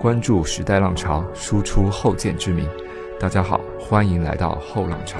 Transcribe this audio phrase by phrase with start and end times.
[0.00, 2.66] 关注时代浪潮，输出后见之明。
[3.20, 5.18] 大家好，欢迎来到后浪潮。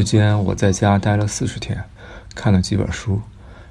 [0.00, 1.84] 时间我在家待了四十天，
[2.34, 3.20] 看了几本书，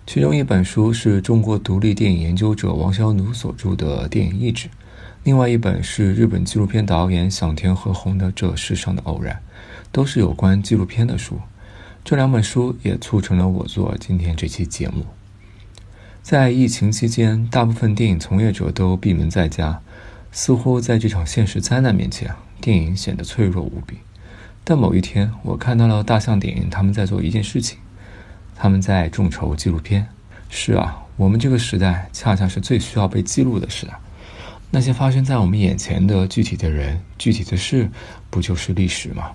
[0.05, 4.67] 其中一本书是中国独立电影研究者王小努所著的《电影意志》，
[5.23, 9.33] 另外一本是日本纪录片导演响田和宏的《这世上的偶然》，
[9.91, 11.39] 都是有关纪录片的书。
[12.05, 15.07] 这两本书也促成了我做今天这期节目。
[16.21, 19.81] 在疫情期间，大部分电影从业者都闭门在家，
[20.31, 23.97] 似乎在这场现实灾难面前，电影显得脆弱无比。
[24.69, 27.79] 但某一天，我看到了大象电影，他们在做一件事情，
[28.55, 30.07] 他们在众筹纪录片。
[30.47, 33.99] 是啊，我们这个时代恰恰是最需要被记录的时代。
[34.69, 37.89] 那些发生在我们眼前的具体的人、具体的事，
[38.29, 39.31] 不就是历史吗？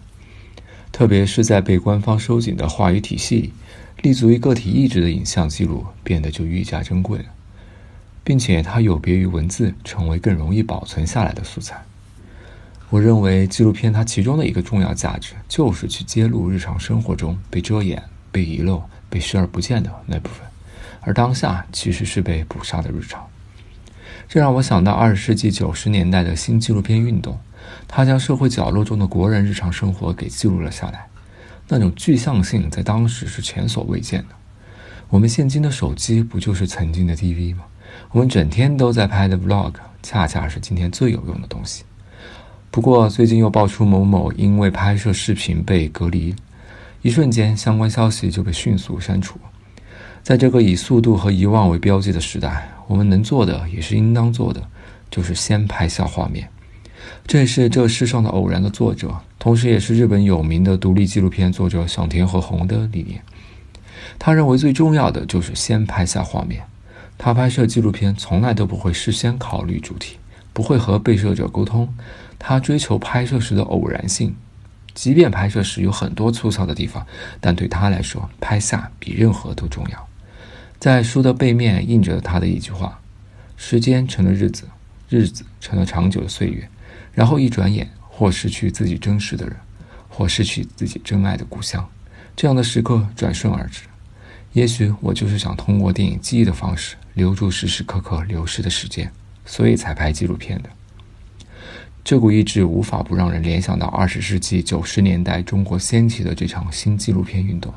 [0.92, 3.52] 特别是在被官方收紧的话语体系里，
[4.02, 7.24] 立足于个体意志的影像记录变得就愈加珍贵了，
[8.22, 11.82] 并且它有别于文字，成为更容易保存下来的素材。
[12.94, 20.46] 我认为纪录片它其中的一个重要价值，就是去揭露日常生活中被遮掩、被遗漏、被视而不见的那部分，
[21.00, 23.26] 而当下其实是被捕杀的日常。
[24.28, 27.36] 这让我想到二十世纪九十年代的新纪录片运动，
[27.88, 31.08] 它将社会角落中的国人日常生活给记录了下来，
[31.66, 34.36] 那种具象性在当时是前所未见的。
[35.08, 37.64] 我们现今的手机不就是曾经的 TV 吗？
[38.12, 41.82] 我们整天都在拍的 Vlog，恰恰是今天最有用的东西。
[42.74, 46.34] 不过，最近又爆出某某因为拍摄视频被隔离，
[47.02, 49.38] 一瞬间相关消息就被迅速删除。
[50.24, 54.60] 在这个以速度和遗忘为标记的时代，我们能做的也是应当做的，
[55.08, 56.48] 就是先拍下画面。
[57.28, 63.22] 这也是这世上的偶然的作者，同时也是日本有名的独立纪录片作者小田和宏的理念。
[64.18, 66.64] 他认为最重要的就是先拍下画面。
[67.16, 70.16] 他拍摄纪录片从来都不会事先考虑主题，
[70.52, 71.88] 不会和被摄者沟通。
[72.38, 74.34] 他追求拍摄时的偶然性，
[74.94, 77.06] 即便拍摄时有很多粗糙的地方，
[77.40, 80.08] 但对他来说，拍下比任何都重要。
[80.78, 83.00] 在书的背面印着他的一句话
[83.56, 84.68] ：“时间成了日子，
[85.08, 86.68] 日子成了长久的岁月，
[87.12, 89.56] 然后一转眼，或失去自己真实的人，
[90.08, 91.88] 或失去自己真爱的故乡。
[92.36, 93.82] 这样的时刻转瞬而至。
[94.52, 99.10] 也许我就是想通过电影记忆的方式，留住时时刻刻流逝的时间，
[99.46, 100.68] 所以才拍纪录片的。”
[102.04, 107.72] 这股意志无法不让人联想到二十世纪九十年代中国掀起的这场新纪录片运动。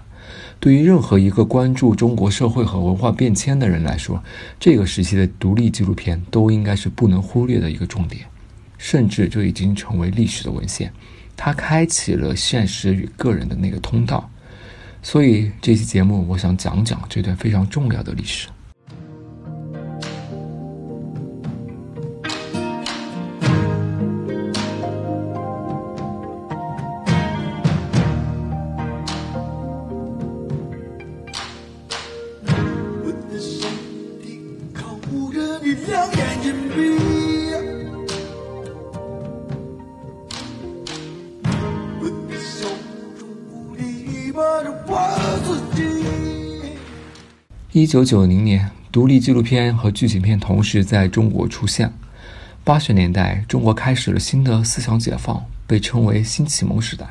[0.60, 4.22] 对于任何一个关注中国社会和文化变迁的人来说，
[4.60, 8.26] 这个时期的独立纪录片都应该是不能忽略的一个重点，
[8.78, 10.92] 甚至这已经成为历史的文献。
[11.38, 14.30] 它开启了现实与个人的那个通道。
[15.02, 18.50] 所以这期节目，我想讲讲这段非常重要的历史。
[47.72, 51.92] 一九九零年，独立纪录片和剧情片同时在中国出现。
[52.64, 57.08] 八十年代，中国开始了新的思想解放，被称为新启蒙时代，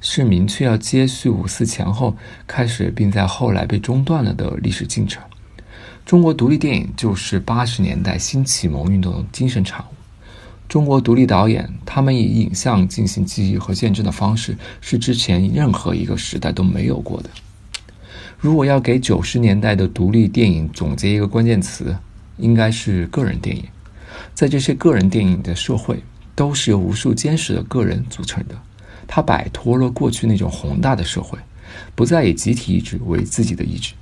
[0.00, 2.16] 是明确要接续五四前后
[2.46, 5.22] 开始并在后来被中断了的历史进程。
[6.06, 9.99] 中国独立电影就是八十年代新启蒙运动的精神产物。
[10.70, 17.30] 中国独立导演，他们以影像进行记忆和见证的方式，是之前任何一个时代都没有过的。
[18.38, 21.96] 如果要给九十年代的独立电影总结一个关键词，
[22.36, 23.64] 应该是个人电影。
[24.32, 26.00] 在这些个人电影的社会，
[26.36, 28.54] 都是由无数坚实的个人组成的。
[29.08, 31.36] 它摆脱了过去那种宏大的社会，
[31.96, 33.94] 不再以集体意志为自己的意志，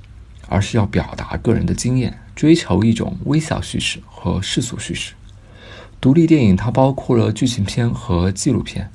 [0.47, 5.13] 而是要表达个人的经验，追求一种微小叙事和世俗叙事。
[6.01, 8.89] 独立电影它包括了剧情片和纪录片。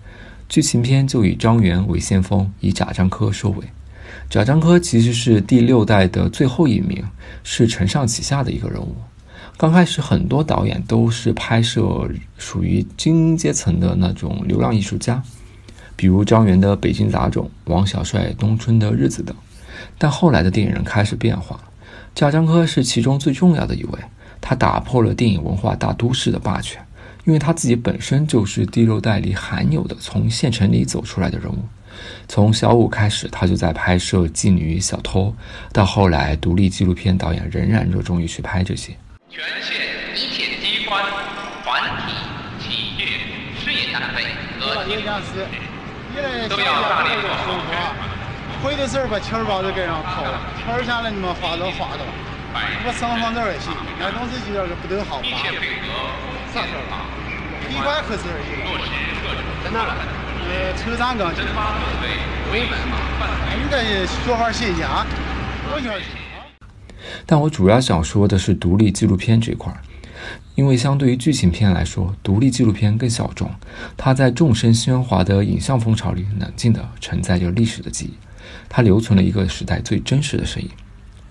[0.49, 3.65] 剧情片就以张元为先锋，以贾樟柯收尾。
[4.31, 7.03] 贾樟柯其实是第六代的最后一名，
[7.43, 8.95] 是承上启下的一个人物。
[9.57, 12.09] 刚开始很多导演都是拍摄
[12.39, 15.23] 属于精英阶层的那种流浪艺术家，
[15.97, 19.35] 比如张元的《北京杂种》，王小帅《冬春的日子》等。
[19.99, 21.61] 但后来的电影人开始变化，
[22.15, 23.99] 贾樟柯是其中最重要的一位。
[24.41, 26.84] 他打破了电影文化大都市的霸权，
[27.25, 31.59] 因为他自己本身就是第六代里罕有的从县城里走出来的人物。
[32.29, 35.27] 从小五开始，他就在拍摄《妓女》《小偷》，
[35.73, 38.93] 到后来独立纪录片导演，仍然热衷于去拍这些。
[39.31, 41.03] 全县一切机关、
[41.63, 42.13] 团体、
[42.61, 43.07] 企业、
[43.59, 44.25] 事业单位
[44.61, 45.47] 和经公司
[46.49, 47.95] 都要大力生活。
[48.63, 52.05] 回的时候把钱包都给人扣了，钱下来你们花都花了。
[52.87, 55.23] 我生活这儿也行，那东西就要是不得好。
[55.23, 56.11] 一切配合，
[56.53, 56.83] 啥事儿
[57.75, 57.81] 啊？
[57.81, 59.65] 一块可是而已。
[59.65, 59.97] 在哪？
[60.47, 61.35] 呃，车站岗。
[61.35, 62.05] 真发作对，
[62.53, 62.97] 为门嘛。
[63.63, 65.07] 应该学法写家，
[65.73, 65.89] 我学。
[67.27, 69.81] 但我主要想说的是独立纪录片这块儿，
[70.55, 73.51] 因为相对于剧情片来说，独立纪录片更小众，
[73.97, 78.15] 它在众声喧哗的影像风潮里，冷静地承载着历史的记忆，
[78.69, 80.69] 它留存了一个时代最真实的声音。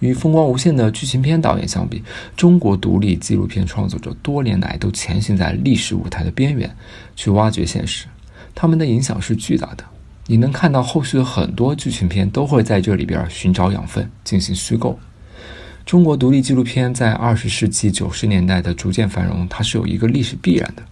[0.04, 2.04] 与风光无限的剧情片导演相比，
[2.36, 6.70] 中国独立纪录片创作者多年来都前行在历史舞台的边缘，
[7.16, 8.06] 去挖掘现实。
[8.54, 9.86] 他们的影响是巨大的。
[10.28, 15.00] 你能看到后续的很多剧情片都会在这里边寻找养分，进行虚构。
[15.86, 20.84] 中国独立纪录片在二十世纪九十年代的逐渐繁荣，它是有一个历史必然的。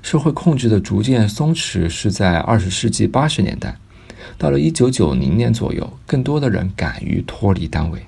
[0.00, 3.76] 社会控制的逐渐松弛是在二十世纪八十年代，
[4.38, 8.00] 到了一九九零年左右，更多的人敢于脱离单位。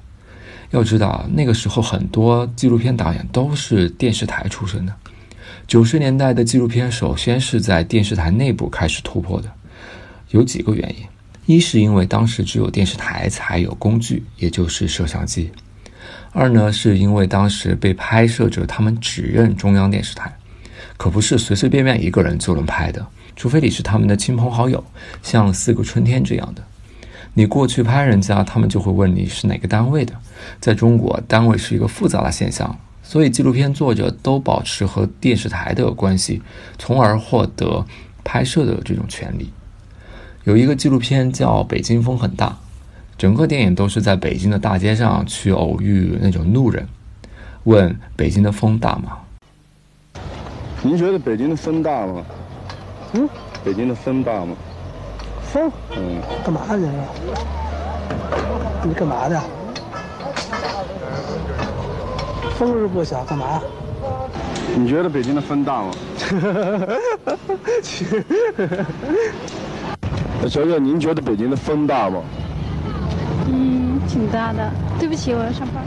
[0.70, 4.94] 要知道，那个时候很多纪录片导演都是电视台出身的。
[5.66, 9.50] 九十年代的纪录片首先是在电视台内部开始突破的，
[10.30, 15.50] 有几个原因：一是因为当时只有电视台才有工具，也就是摄像机；
[16.32, 20.34] 二呢是因为当时被拍摄者他们只认中央电视台，
[20.96, 23.06] 可不是随随便便一个人就能拍的，
[23.36, 24.82] 除非你是他们的亲朋好友，
[25.22, 26.62] 像《四个春天》这样的。
[27.34, 30.12] 你过去拍人家，他们就会问你是哪个单位的。
[30.60, 36.42] 在中国，单位是一个复杂的现象，所以纪录片作者都保持和电视台的关系，
[36.78, 37.84] 从而获得
[38.24, 39.52] 拍摄的这种权利。
[40.44, 42.48] 有一个纪录片叫《北京风很大》，
[43.16, 46.88] 整个电影都是在北京的大街上去偶遇那种路人，
[47.64, 49.18] 问北京的风大吗？
[50.82, 52.24] 您觉得北京的风大吗？
[53.12, 53.28] 嗯，
[53.64, 54.56] 北京的风大吗？
[55.52, 56.88] 风，嗯，干嘛呢？
[58.82, 59.40] 你干嘛的？
[62.56, 63.60] 风是不小，干嘛？
[64.76, 65.90] 你觉得北京的风大吗？
[70.48, 72.20] 小姐，您觉得北京的风大吗？
[73.48, 74.70] 嗯，挺大的。
[74.98, 75.82] 对不起，我要上班。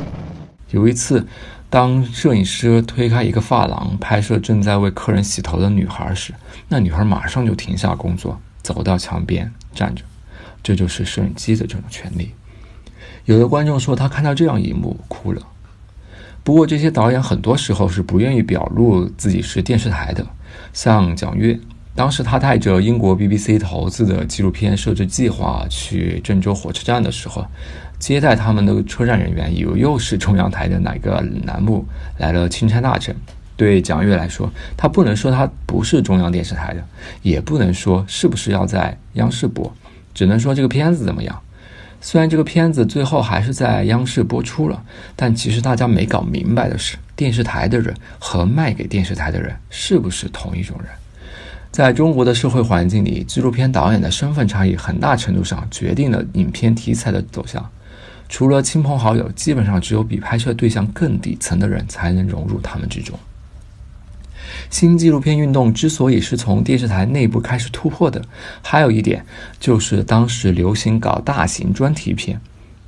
[0.72, 1.24] 有一次，
[1.70, 6.34] 当摄影师推开一个发廊，拍摄正在为客人洗头的女孩时，
[6.68, 8.40] 那女孩马上就停下工作。
[8.62, 10.04] 走到墙边站着，
[10.62, 12.32] 这就是摄影机的这种权利。
[13.26, 15.42] 有的观众说他看到这样一幕哭了。
[16.44, 20.26] 不过这些导演很多时候是不愿意表露自己是电视台的。
[20.74, 21.60] 像蒋越，
[21.94, 27.46] 当时他带着英国 BBC 投资的纪录片摄制计划去郑州火车站的时候，
[28.00, 31.86] 接待他们的车站人员以为又是中央台的哪个栏目
[32.18, 33.16] 来了钦差大臣。
[33.56, 36.84] 对蒋越来说，他不能说他不是中央电视台的，
[37.22, 39.72] 也不能说是不是要在央视播，
[40.14, 41.42] 只能说这个片子怎么样。
[42.04, 44.84] 虽然这个片子最后还是在央视播出了，
[45.16, 50.88] 但其实大家没搞明白的是，电视台的人和卖给电视台的人是不是同一种人。
[51.72, 57.64] 在中国的社会环境里，纪录片导演的身份差异很大程度上决定了影片题材的走向。
[58.28, 63.18] 除了亲朋好友，基本上只有比拍摄对象更底层的人才能融入他们之中。
[64.70, 68.22] 新纪录片运动之所以是从电视台内部开始突破的，
[68.62, 69.26] 还有一点
[69.60, 72.40] 就是当时流行搞大型专题片。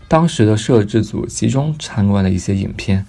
[0.07, 3.05] 当时的摄制组集中参观了一些影片，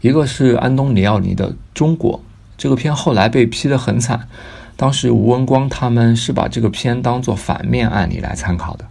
[0.00, 2.18] 一个是安东尼奥尼的《中国》，
[2.58, 4.26] 这个片后来被批得很惨。
[4.76, 8.84] 当时吴文光他们是把这个片当做反面案例来参考的。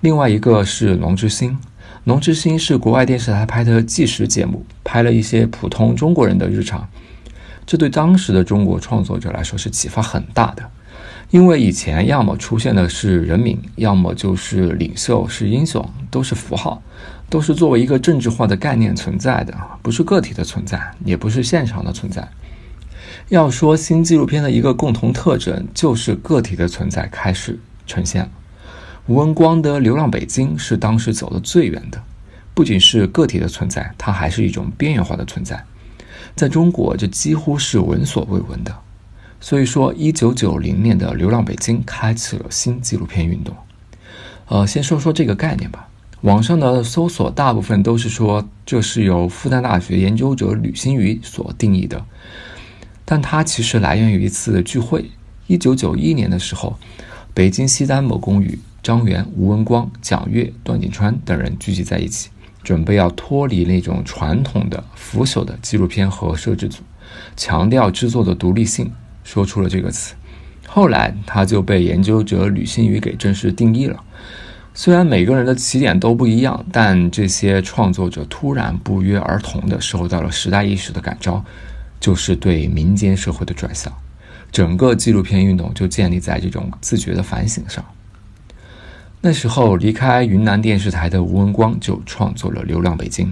[0.00, 1.50] 另外一个是《龙之心》，
[2.04, 6.88] 《龙之心》是国外电视台拍的纪实节目，拍了一些普通中国人的日常。
[7.68, 10.70] 这对当时的中国创作者来说是启发很大的，
[11.28, 16.82] 因为以前要么出现的是人民，要么就是领袖是英雄，都是符号，
[17.28, 22.26] 都是作为一个政治化的概念存在的，不是个体的存在，也不是现场的存在。
[23.28, 28.30] 要说新纪录片的一个共同特征，就是个体的存在开始呈现。
[29.08, 32.02] 吴文光的《流浪北京》是当时走的最远的，
[32.54, 35.62] 不仅是个体的存在，它还是一种边缘化的存在。
[36.34, 38.74] 在中国这几乎是闻所未闻的。
[39.40, 43.54] 所以说，一九九零年的《流浪北京》开启了新纪录片运动。
[44.46, 45.88] 呃，先说说这个概念吧。
[46.22, 52.04] 网上的搜索大部分都是说这是由复旦大学研究者吕新宇所定义的，
[53.04, 55.10] 但它其实来源于一次聚会。
[55.46, 56.76] 一九九一年的时候，
[57.32, 62.30] 北京西单某公寓，张元、吴文光、蒋越、段锦川等人聚集在一起，
[62.68, 66.82] 准备要脱离那种传统的腐朽的纪录片和摄制组，
[67.34, 68.92] 强调制作的独立性。
[69.24, 70.14] 说出了这个词，
[70.66, 73.98] 后来他就被研究者吕新宇给正式定义了。
[74.74, 81.42] 虽然每个人的起点都不一样，但这些创作者突然不约而同地受到了时代意识的感召，
[81.98, 83.90] 就是对民间社会的转向。
[84.52, 87.82] 整个纪录片运动就建立在这种自觉的反省上。
[89.20, 93.26] 那时候离开云南电视台的吴文光就创作了《流浪北京》，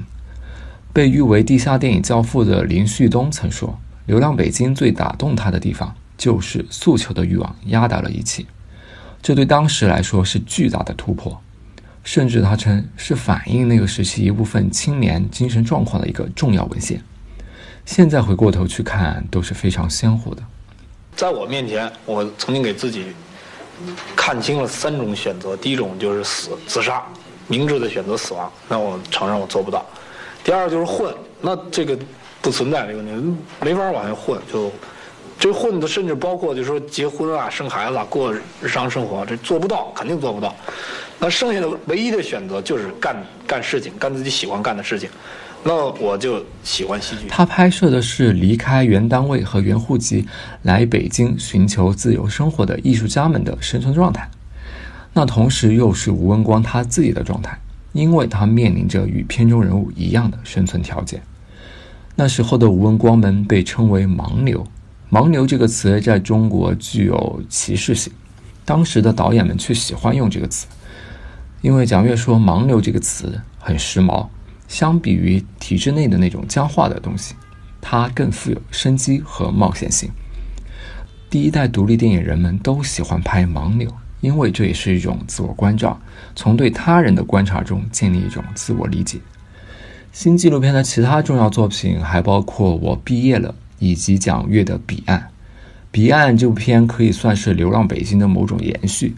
[0.92, 3.68] 被誉为地下电影教父的林旭东曾说。
[4.08, 8.44] 《流浪北京》最打动他的地方，就是诉求的欲望压倒了一切。
[9.22, 11.40] 这对当时来说是巨大的突破，
[12.04, 17.00] 甚至他称是反映那个时期一部分青年精神状况的一个重要文献。
[17.84, 20.42] 现在回过头去看，都是非常鲜活的。
[21.16, 23.06] 在我面前，我曾经给自己
[24.14, 27.02] 看清了三种选择：第一种就是死自杀，
[27.46, 29.80] 明智的选择死亡，那我承认我做不到；
[30.44, 31.98] 第二就是混，那这个。
[32.42, 34.40] 不存在这个问题，没法往下混。
[34.52, 34.70] 就
[35.36, 40.54] 这混的，甚至包括就是说结婚啊、生孩子、啊、过日常生活，这做不到，肯定做不到。
[41.18, 43.16] 那剩下的唯一的选择就是干
[43.48, 45.10] 干事情，干自己喜欢干的事情。
[45.66, 47.26] 那我就喜欢戏剧。
[47.28, 50.24] 他拍摄的是离开原单位和原户籍
[50.62, 54.30] 来北京寻求自由生活的艺术家们的生存状态。
[55.12, 57.58] 那同时又是吴文光他自己的状态，
[57.92, 61.20] 因为他面临着与片中人物一样的生存条件。
[62.14, 64.64] 那时候的吴文光们被称为“盲流
[65.10, 68.12] ”，“盲流”这个词在中国具有歧视性。
[68.64, 70.66] 当时的导演们却喜欢用这个词，
[71.60, 74.26] 因为蒋越说“盲流”这个词很时髦，
[74.68, 77.34] 相比于体制内的那种僵化的东西，
[77.80, 80.10] 它更富有生机和冒险性。
[81.28, 86.00] 第一代独立电影人们都喜欢拍盲流，因为这也是一种自我关照，
[86.34, 89.18] 从对他人的观察中建立一种自我理解。
[90.12, 95.18] 新纪录片的其他重要作品还包括《我毕业了》以及蒋越的《彼岸》。
[95.90, 99.14] 《彼岸》这部片可以算是《流浪北京》的某种延续。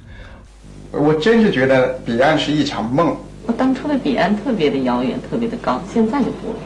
[0.91, 3.17] 我真是觉得《彼岸》是一场梦。
[3.49, 6.55] 我当初的《彼岸》特别的遥远，特别的高，现在就不了。《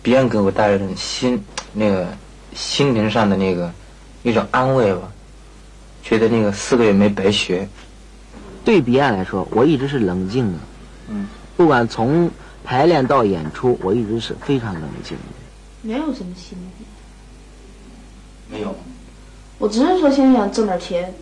[0.00, 2.06] 彼岸》给我带来的心，那个
[2.54, 3.68] 心灵上的那个
[4.22, 5.12] 一种安慰吧，
[6.04, 7.68] 觉得那个四个月没白学。
[8.64, 10.58] 对《彼岸》来说，我一直是冷静的。
[11.08, 12.30] 嗯，不管从。
[12.62, 15.24] 排练到演出，我一直是非常冷静的。
[15.80, 16.84] 没有什么心理。
[18.54, 18.76] 没有。
[19.58, 21.12] 我只是说现在想挣点钱。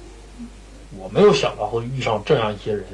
[0.99, 2.85] 我没有想到会遇上这样一些人，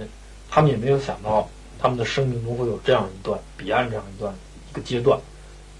[0.50, 1.48] 他们也没有想到
[1.84, 4.32] 他们的生命中会有这样一段彼岸这样一段
[4.70, 5.20] 一个阶段。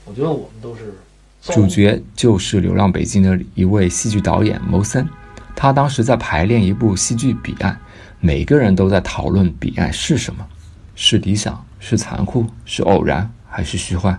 [0.04, 0.92] 我觉得我们都是。
[1.40, 5.08] 主角就是《流浪北京》的一位戏剧导演牟森，
[5.56, 7.72] 他当时在排练一部戏剧《彼岸》，
[8.20, 10.46] 每个人都在讨论彼岸是什么，
[10.94, 11.64] 是理想。
[11.80, 14.18] 是残酷，是偶然，还是虚幻？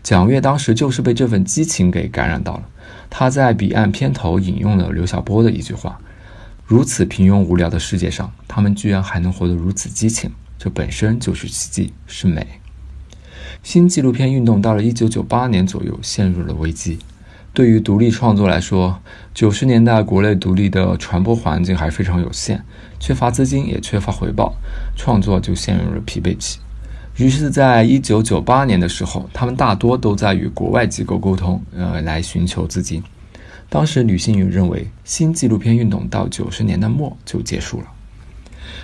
[0.00, 2.62] 蒋越当时就是被这份激情给感染到了。
[3.10, 6.00] 他在《彼岸》片头引用了刘晓波的一句话
[6.66, 12.46] ：“如此平庸无聊的世界上，他们居然还能活得如此激情，这本身就是奇迹，是美。”
[13.62, 16.98] 新纪录片运动到了1998年左右陷入了危机。
[17.54, 19.00] 对于独立创作来说，
[19.34, 22.62] 九十年代国内独立的传播环境还非常有限，
[23.00, 24.54] 缺乏资金，也缺乏回报，
[24.96, 26.58] 创作就陷入了疲惫期。
[27.16, 33.02] 于是，在一九九八年的时候，他们大多都在与国外机构沟通，呃，来寻求资金。
[33.68, 37.86] 当时，吕新宇认为，新纪录片运动到九十年代末就结束了。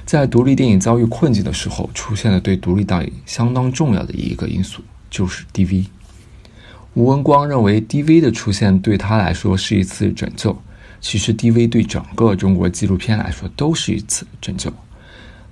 [0.05, 5.87] 在独立电影遭遇困境的时候，出现了对独立导演相当重要的一个因素，就是 DV。
[6.95, 10.57] 吴文光认为，DV 的出现对他来说是一次拯救。
[11.01, 14.73] 其实，DV 对整个中国纪录片来说都是一次拯救。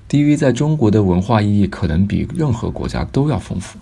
[0.09, 3.79] DV 在中国的文化意义可能比任何国家都要丰富。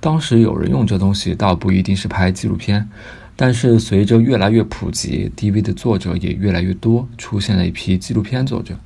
[0.00, 2.88] 当时有人用这东西，倒不一定是拍纪录片，
[3.36, 8.78] 但是随着越来越普及，DV 的作者也越来越多，出现了一批纪录片作者。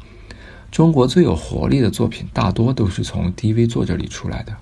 [0.70, 4.54] 中国最有活力的作品，大多都是从 DV 作者里出来的。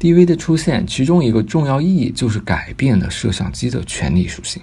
[0.00, 4.60] DV 的出现，其中一个重要意义就是改变了摄像机的权利属性，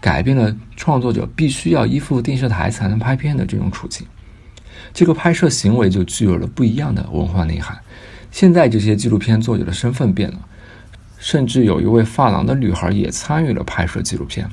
[0.00, 4.04] 改变了创作者必须要依附电视台才能拍片的这种处境。
[4.92, 7.78] 这个拍摄行为就具有了不一样的文化内涵。
[8.32, 10.40] 现在这些纪录片作者的身份变了，
[11.18, 14.48] 甚至有一位发廊的女孩也参与了拍摄纪录片，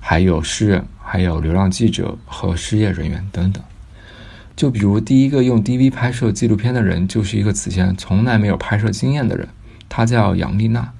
[0.00, 3.62] 还有诗人、还有流浪记者和失业人员等等。
[4.56, 9.46] 就比如第一个用 DV 拍摄纪录片的人，就是一个此前从来没有拍摄经验的人，
[9.86, 10.94] 他叫杨丽娜。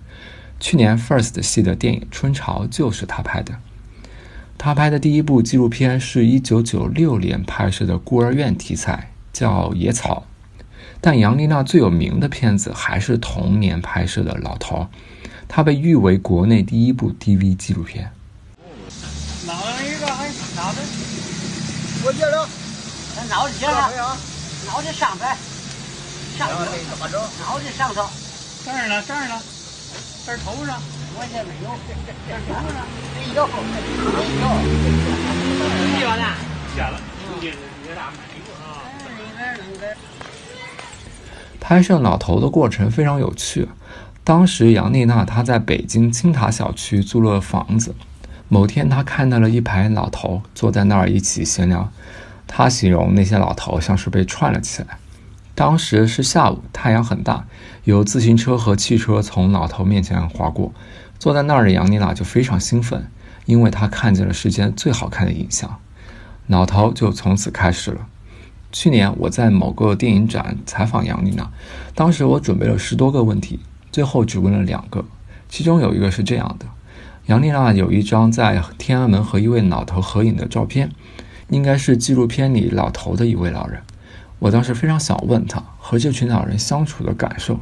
[0.60, 3.54] 去年 First 系的电影《春潮》就是他拍的。
[4.58, 10.26] 他拍的第一部纪录片是一九九六年拍摄的孤儿院题材，叫《野草》。
[11.00, 14.76] 但杨丽娜最有名的片子还是同年拍摄的《老头》，
[15.48, 18.10] 它被誉为国内第一部 DV 纪录片。
[19.46, 20.78] 拿一个，还拿着，
[22.04, 22.65] 我接着。
[23.28, 23.90] 脑子接上，
[24.66, 25.36] 脑袋上边，
[26.38, 27.18] 上头怎么着？
[27.40, 28.06] 脑袋上头，
[28.64, 29.34] 这儿呢，这儿呢，
[30.24, 30.80] 这儿头上，
[31.14, 31.74] 我这没有，
[32.26, 33.74] 这儿头上没有，没
[34.40, 34.44] 有，
[35.98, 36.22] 接完了，
[36.74, 37.00] 接了，
[37.40, 38.16] 接了，接大没
[38.46, 38.64] 有啊？
[39.08, 39.82] 里边能个。
[41.60, 43.68] 拍摄老头的过程非常有趣。
[44.22, 47.94] 当时杨丽娜她在北京青塔小区租了房子，
[48.48, 51.90] 某天她看到了一排老头坐在那儿一起闲聊。
[52.46, 54.98] 他形容那些老头像是被串了起来。
[55.54, 57.46] 当时是下午，太阳很大，
[57.84, 60.72] 有自行车和汽车从老头面前划过。
[61.18, 63.10] 坐在那儿的杨妮娜就非常兴奋，
[63.46, 65.78] 因为她看见了世间最好看的影像。
[66.46, 68.06] 老头就从此开始了。
[68.70, 71.50] 去年我在某个电影展采访杨丽娜，
[71.94, 73.60] 当时我准备了十多个问题，
[73.90, 75.06] 最后只问了两个。
[75.48, 76.66] 其中有一个是这样的：
[77.26, 80.90] 杨丽娜有一张在天安门和一位老头合影的照片。
[81.48, 83.80] 应该是纪录片里老头的一位老人，
[84.38, 87.58] 我当时非常想问他和这群老人相处的感受。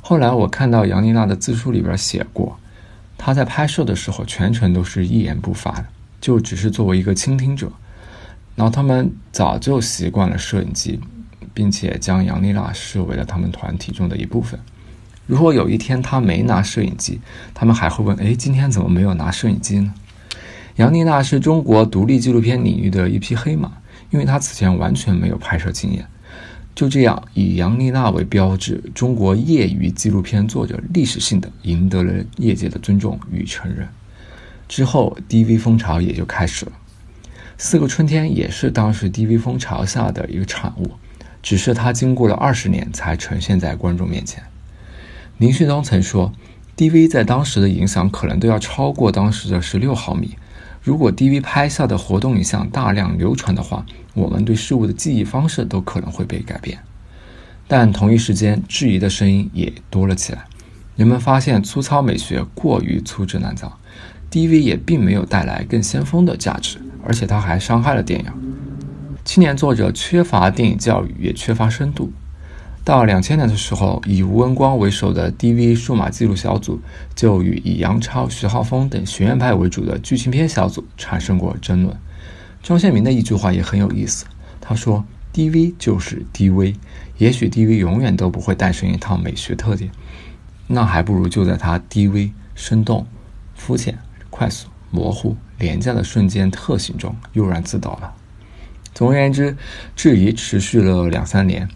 [0.00, 2.58] 后来我看到杨丽娜的自述里边写过，
[3.16, 5.86] 她在拍摄的时候全程都是一言不发的，
[6.20, 7.72] 就只是作为一个倾听者。
[8.56, 11.00] 然后他们早就习惯了摄影机，
[11.54, 14.60] 并且将杨丽娜视为了他们团体中的一部分。
[15.26, 17.18] 如果有一天她没拿摄影机，
[17.54, 19.94] 他们还会问：“哎，今天怎么没有拿摄影机呢？”
[20.76, 23.70] 杨丽娜是中国独立纪录片领域的一匹黑马，
[24.10, 26.04] 因为她此前完全没有拍摄经验。
[26.74, 33.86] 就这样，以杨丽娜为标志，中国业余纪录片作者历史性的赢得了业界的尊重与承认。
[34.66, 36.72] 之后，DV 风潮也就开始了。
[37.56, 40.90] 四个春天也是当时 DV 风潮下的一个产物，
[41.40, 44.42] 只是它经过了二十年才呈现在观众面前。
[45.38, 46.32] 林旭东曾说
[46.76, 50.36] ，DV 在当时的影响可能都要超过当时的十六毫米。
[50.84, 56.78] 如果 DV 拍下的活动影像大量流传的话，我们对事物的记忆方式都可能会被改变。
[57.66, 60.44] 但同一时间，质疑的声音也多了起来。
[60.94, 63.78] 人们发现粗糙美学过于粗制滥造
[64.30, 68.26] ，DV 也并没有带来更先锋的价值，而且它还伤害了电影。
[69.24, 72.12] 青年作者缺乏电影教育，也缺乏深度。
[72.84, 76.78] 到两千年的时候，以吴文光为首的 DV 数码记录小组
[77.14, 81.96] 就与以杨超、徐浩峰等学院派为主的剧情片小组产生过争论。
[82.62, 84.26] 张献民的一句话也很有意思，
[84.60, 86.74] 他说：“DV 就是 DV，
[87.16, 89.90] 也许 DV 永远都不会诞生一套美学特点，
[90.66, 93.06] 那还不如就在它 DV 生动、
[93.54, 98.14] 肤浅、快速、模糊、廉价的瞬间特性中悠然自得了。”
[98.92, 99.56] 总而言之，
[99.96, 101.66] 质疑持续了两三年。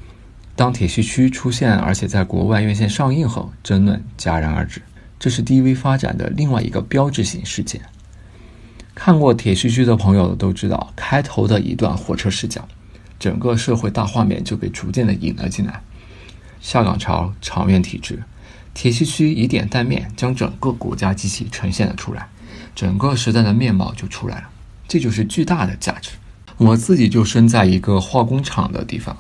[0.59, 4.83] 当《铁西区》出现，而且在国外院线上映后，争论戛然而止。
[5.16, 7.81] 这是 DV 发展的另外一个标志性事件。
[8.92, 12.66] 看过《铁西区》的朋友都知道，开头的一段火车视角，
[13.21, 15.81] 整个社会大画面就被逐渐的引了进来。
[16.61, 18.21] 下岗潮、场院体制，
[18.75, 22.29] 铁西区以点带面，将整个国家机器呈现了出来，
[22.75, 24.49] 整个时代的面貌就出来了。
[24.88, 26.11] 这就是巨大的价值。
[26.57, 29.16] 我自己就生在一个化工厂的地方。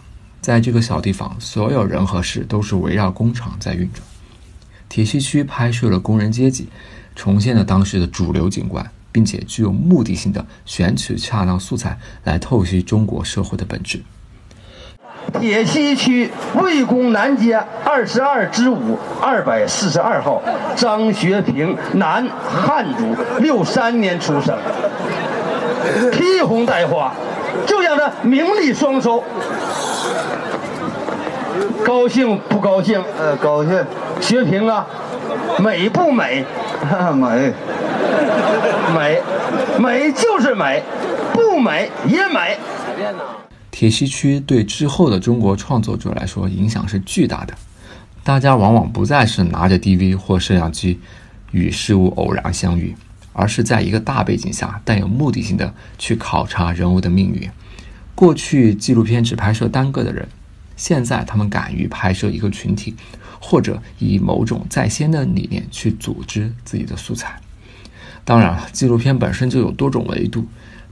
[0.48, 4.02] 在这个小地方，所有人和事都是围绕工厂在运转。
[4.88, 6.70] 铁西区拍摄了工人阶级，
[7.14, 14.00] 重现了当时的主流景观，并且具有目的性的选取恰当素材来透析中国社会的本质。
[15.38, 20.42] 铁西区魏公南街二十二之五二百四十二号，
[20.74, 24.58] 张学平，男，汉族，六三年出生，
[26.10, 27.12] 披红戴花，
[27.66, 29.22] 就让他名利双收。
[31.84, 33.02] 高兴不高兴？
[33.18, 33.84] 呃，高兴。
[34.20, 34.86] 学平啊，
[35.58, 36.44] 美不美？
[37.14, 37.52] 美，
[38.94, 39.20] 美，
[39.78, 40.82] 美就是美，
[41.32, 42.56] 不美也美。
[43.70, 47.54] 铁西区对之后的中国创作者来说影响是巨大的。
[48.24, 51.00] 大家往往不再是拿着 DV 或摄像机
[51.52, 52.94] 与事物偶然相遇，
[53.32, 57.48] 而是在一个大背景下带有目的性的去考察人物的命运。
[58.18, 60.26] 过去纪录片只拍摄单个的人。
[60.74, 62.92] 现在他们敢于拍摄一个群体，
[63.40, 67.40] 或者以某种在先的理念去组织自己的素材。
[68.24, 70.44] 当然了，纪录片本身就有多种维度，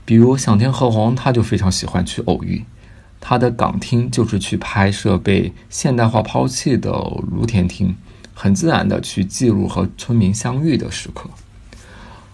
[0.05, 2.63] 比如响天和宏他就非常喜欢去偶遇，
[3.19, 6.91] 他的港厅就是去拍摄被现代化抛弃的
[7.29, 7.93] 芦田厅，
[8.33, 11.29] 很自然的去记录和村民相遇的时刻。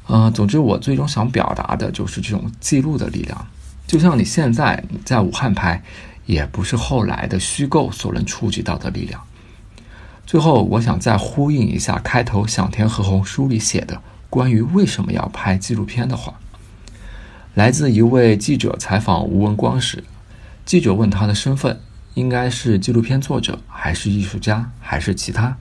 [0.05, 3.47] 呃，总之我最终想表达的就是这种记录的力量，
[3.87, 5.83] 就像你现在在武汉拍。
[6.25, 9.21] 也不是后来的虚构所能触及到的力量。
[10.25, 16.39] 最后，我想再呼应一下开头响田和宏书里写的关于为什么要拍纪录片的话。
[17.55, 20.01] 来自一位记者采访吴文光时，
[20.65, 21.77] 记者问他的身份
[22.13, 25.57] 应该是纪录片作者，还是艺术家，还是其他？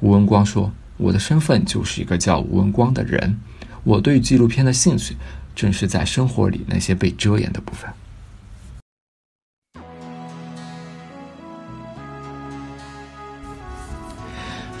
[0.00, 3.40] 吴文光说：“我的身份就是一个叫吴文光的人。
[3.84, 5.16] 我对纪录片的兴趣，
[5.54, 7.90] 正是在生活里那些被遮掩的部分。”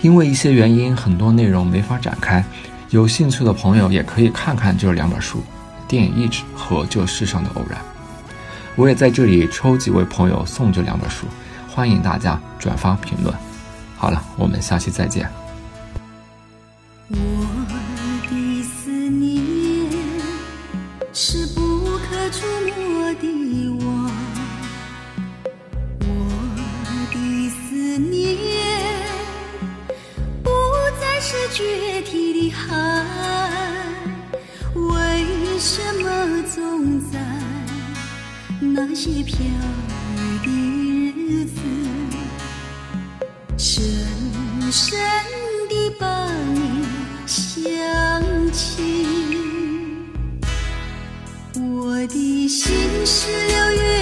[0.02, 2.44] 因为一些原因，很多内容没法展开。
[2.90, 5.38] 有兴趣的朋友也可以看看这两本书，
[5.86, 7.80] 《电影意志》和《这世上的偶然》。
[8.74, 11.26] 我也在这里抽几位朋友送这两本书，
[11.70, 13.32] 欢迎大家转发评论。
[13.96, 15.41] 好了，我们下期再见。
[32.04, 32.66] 堤的海，
[34.74, 34.90] 为
[35.58, 37.18] 什么总在
[38.60, 39.36] 那些飘
[40.14, 40.48] 雨的
[41.16, 41.60] 日子，
[43.56, 43.82] 深
[44.70, 44.98] 深
[45.68, 46.06] 地把
[46.54, 46.84] 你
[47.26, 47.42] 想
[48.52, 48.60] 起。
[51.54, 52.74] 我的心
[53.06, 54.01] 是六月